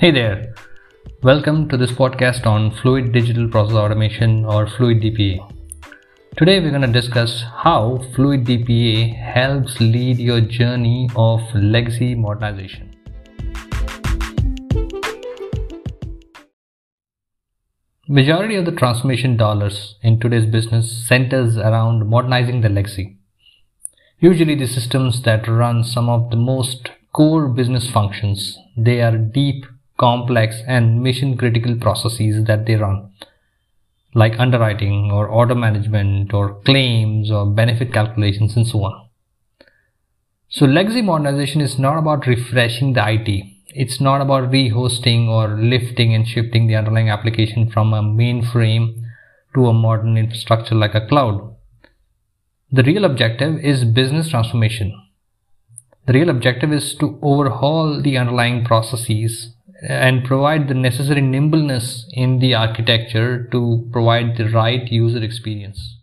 [0.00, 0.54] Hey there.
[1.24, 5.52] Welcome to this podcast on Fluid Digital Process Automation or Fluid DPA.
[6.36, 12.94] Today we're going to discuss how Fluid DPA helps lead your journey of legacy modernization.
[18.06, 23.18] Majority of the transformation dollars in today's business centers around modernizing the legacy.
[24.20, 29.64] Usually the systems that run some of the most core business functions, they are deep
[29.98, 33.10] complex and mission critical processes that they run,
[34.14, 39.08] like underwriting or order management or claims or benefit calculations and so on.
[40.48, 43.44] So legacy modernization is not about refreshing the IT.
[43.74, 49.02] It's not about rehosting or lifting and shifting the underlying application from a mainframe
[49.54, 51.54] to a modern infrastructure like a cloud.
[52.70, 54.94] The real objective is business transformation.
[56.06, 62.40] The real objective is to overhaul the underlying processes and provide the necessary nimbleness in
[62.40, 65.96] the architecture to provide the right user experience.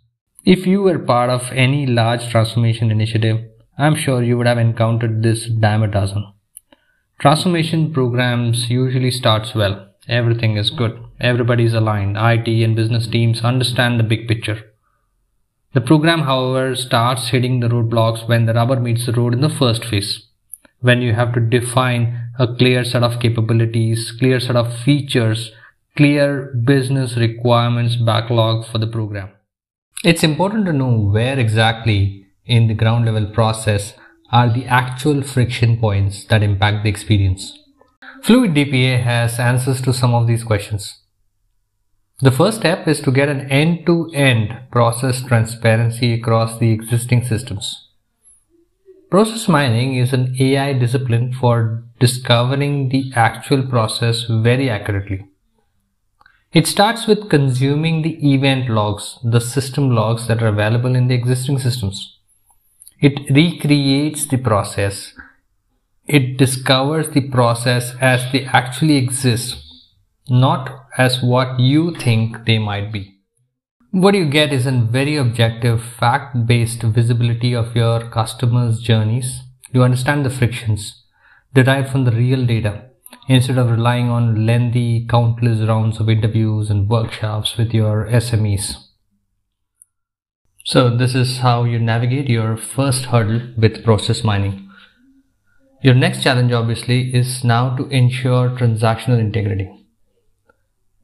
[0.45, 3.43] If you were part of any large transformation initiative,
[3.77, 6.31] I'm sure you would have encountered this dime a dozen.
[7.19, 9.89] Transformation programs usually starts well.
[10.07, 11.01] Everything is good.
[11.19, 12.15] Everybody is aligned.
[12.17, 14.61] IT and business teams understand the big picture.
[15.73, 19.49] The program, however, starts hitting the roadblocks when the rubber meets the road in the
[19.49, 20.25] first phase
[20.85, 25.51] when you have to define a clear set of capabilities, clear set of features,
[25.97, 29.29] clear business requirements backlog for the program.
[30.03, 33.93] It's important to know where exactly in the ground level process
[34.31, 37.57] are the actual friction points that impact the experience.
[38.21, 41.01] Fluid DPA has answers to some of these questions.
[42.19, 47.25] The first step is to get an end to end process transparency across the existing
[47.25, 47.84] systems.
[49.15, 55.25] Process mining is an AI discipline for discovering the actual process very accurately.
[56.51, 61.15] It starts with consuming the event logs, the system logs that are available in the
[61.15, 62.19] existing systems.
[62.99, 65.13] It recreates the process.
[66.05, 69.55] It discovers the process as they actually exist,
[70.27, 73.14] not as what you think they might be.
[73.95, 79.43] What you get is a very objective, fact based visibility of your customers' journeys.
[79.71, 81.01] You understand the frictions
[81.53, 82.89] derived from the real data
[83.29, 88.75] instead of relying on lengthy, countless rounds of interviews and workshops with your SMEs.
[90.65, 94.69] So, this is how you navigate your first hurdle with process mining.
[95.81, 99.84] Your next challenge, obviously, is now to ensure transactional integrity.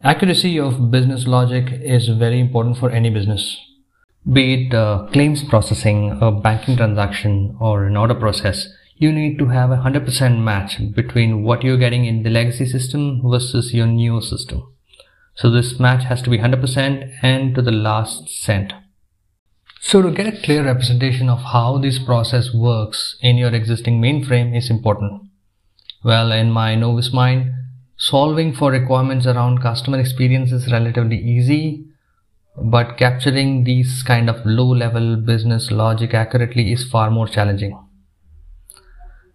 [0.04, 3.60] Accuracy of business logic is very important for any business.
[4.34, 9.50] Be it uh, claims processing, a banking transaction, or an order process, you need to
[9.50, 14.22] have a 100% match between what you're getting in the legacy system versus your new
[14.22, 14.74] system.
[15.36, 18.74] So this match has to be 100% and to the last cent.
[19.82, 24.58] So to get a clear representation of how this process works in your existing mainframe
[24.58, 25.30] is important.
[26.04, 27.54] Well, in my novice mind,
[28.08, 31.86] solving for requirements around customer experience is relatively easy
[32.76, 37.78] but capturing these kind of low level business logic accurately is far more challenging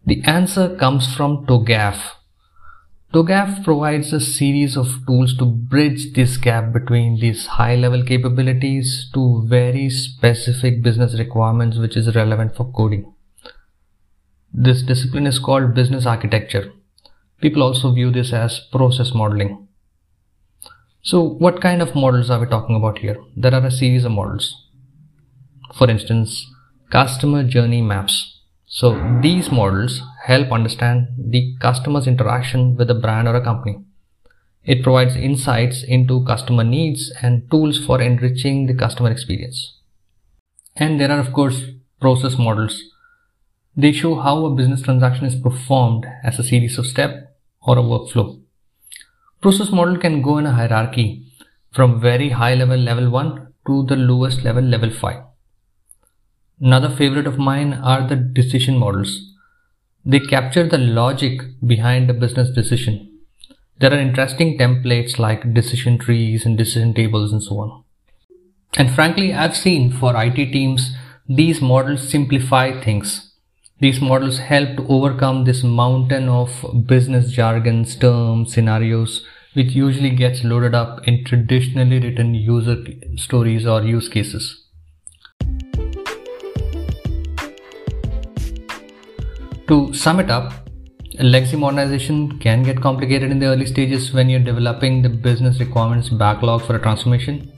[0.08, 1.96] the answer comes from TOGAF.
[3.12, 9.10] TOGAF provides a series of tools to bridge this gap between these high level capabilities
[9.14, 13.12] to very specific business requirements which is relevant for coding.
[14.54, 16.72] This discipline is called business architecture
[17.40, 19.68] People also view this as process modeling.
[21.02, 23.16] So what kind of models are we talking about here?
[23.36, 24.66] There are a series of models.
[25.74, 26.50] For instance,
[26.90, 28.40] customer journey maps.
[28.64, 33.84] So these models help understand the customer's interaction with a brand or a company.
[34.64, 39.78] It provides insights into customer needs and tools for enriching the customer experience.
[40.74, 41.62] And there are of course
[42.00, 42.82] process models.
[43.76, 47.25] They show how a business transaction is performed as a series of steps
[47.66, 48.40] or a workflow.
[49.42, 51.26] Process model can go in a hierarchy
[51.72, 55.22] from very high level level 1 to the lowest level level 5.
[56.60, 59.34] Another favorite of mine are the decision models.
[60.04, 63.12] They capture the logic behind a business decision.
[63.78, 67.84] There are interesting templates like decision trees and decision tables and so on.
[68.78, 70.94] And frankly, I've seen for IT teams,
[71.28, 73.25] these models simplify things
[73.78, 80.44] these models help to overcome this mountain of business jargons, terms, scenarios, which usually gets
[80.44, 82.76] loaded up in traditionally written user
[83.16, 84.62] stories or use cases.
[89.68, 90.66] To sum it up,
[91.18, 96.10] Legacy modernization can get complicated in the early stages when you're developing the business requirements
[96.10, 97.50] backlog for a transformation.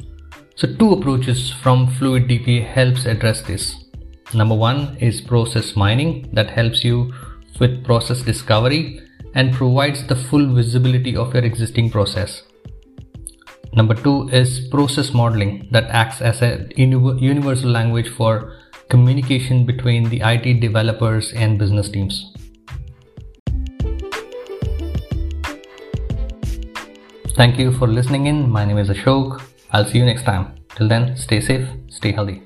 [0.55, 3.88] So two approaches from Fluid DP helps address this.
[4.35, 7.15] Number one is process mining that helps you
[7.59, 9.01] with process discovery
[9.35, 12.43] and provides the full visibility of your existing process.
[13.73, 18.55] Number two is process modeling that acts as a universal language for
[18.91, 22.35] communication between the IT developers and business teams.
[27.35, 28.51] Thank you for listening in.
[28.51, 29.41] My name is Ashok.
[29.71, 30.57] I'll see you next time.
[30.77, 32.43] Till then, stay safe, stay healthy.